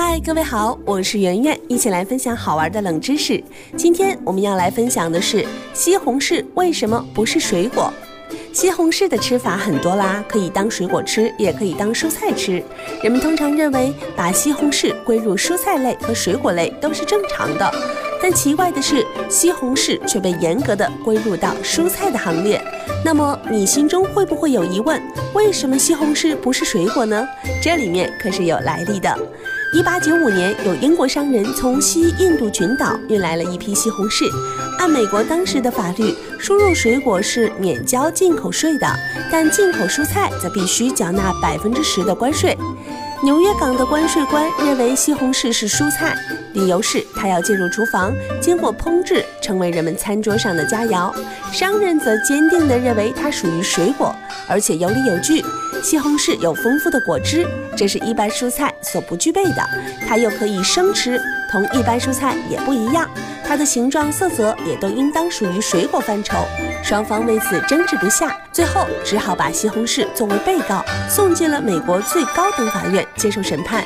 [0.00, 3.42] 嗨，各位好，我是圆圆，一起来分享好玩的冷知识。
[3.76, 7.92] 今天我们要来分享的是西红柿为什么不是水果？
[8.52, 12.62] 西红柿的吃法很多啦，可以当水果吃，也可以当蔬菜吃。
[13.02, 17.68] 人们通常认为把西红柿归入蔬菜类和水果类都是正常的，
[18.22, 22.62] 但奇怪的是，西红柿却被严格的归入到蔬菜的行列。
[23.04, 25.02] 那么你心中会不会有疑问？
[25.34, 27.26] 为什么西红柿不是水果呢？
[27.60, 29.12] 这里面可是有来历的。
[29.70, 34.24] 一八九五年，有英国商人从西印度群岛运来了一批西红柿。
[34.78, 38.86] 按美国当时的法律，输入水果是免交进口税的，
[39.30, 42.56] 但进口蔬菜则必须缴纳百分之十的关税。
[43.24, 46.16] 纽约港的关税官认为西红柿是蔬菜，
[46.52, 51.12] 理由是它要进入厨房，经过烹制，成为人们餐桌上的佳肴。
[51.52, 54.14] 商人则坚定地认为它属于水果，
[54.48, 55.42] 而且有理有据。
[55.82, 57.44] 西红柿有丰富的果汁，
[57.76, 59.68] 这是一般蔬菜所不具备的。
[60.06, 63.08] 它又可以生吃，同一般蔬菜也不一样。
[63.48, 66.36] 它的形状、色泽也都应当属于水果范畴。
[66.82, 73.82] 双方为此争执不下，最后只好把西红柿作为被告送进了美国最高等法院接受审判。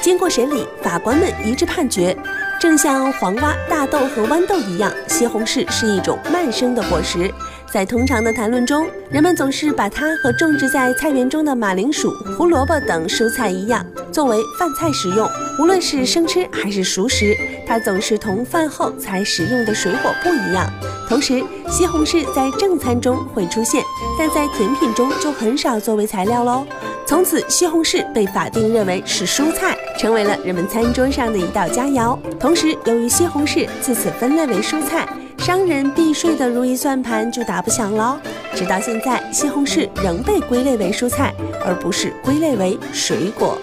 [0.00, 2.16] 经过审理，法官们一致判决。
[2.60, 7.30] 正像黄瓜、大豆和豌豆一样，西红柿是一种慢生的果实。
[7.70, 15.28] 在通常的谈论中，人们总是把它和种植在菜园中的马铃薯、胡萝卜等蔬菜一样，作为饭菜食用。
[15.58, 20.70] 无论是生吃还是熟食，它总是同饭后才食用的水果不一样。
[21.08, 23.82] 同时，西红柿在正餐中会出现，
[24.18, 26.64] 但在甜品中就很少作为材料喽。
[27.06, 32.18] 从此，西红柿被法定认为是蔬菜，成为了人们餐桌上的一道佳肴。
[32.40, 35.06] 同时，由于西红柿自此分类为蔬菜，
[35.38, 38.18] 商人避税的如意算盘就打不响了。
[38.54, 43.58] 直到现在，西红柿仍被归类为蔬菜，而不是归类为水果。